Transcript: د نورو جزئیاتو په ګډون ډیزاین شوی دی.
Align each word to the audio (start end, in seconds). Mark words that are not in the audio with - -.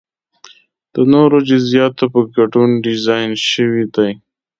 د 0.93 0.95
نورو 1.13 1.37
جزئیاتو 1.49 2.05
په 2.13 2.21
ګډون 2.35 2.69
ډیزاین 2.85 3.29
شوی 3.49 3.83
دی. 3.95 4.11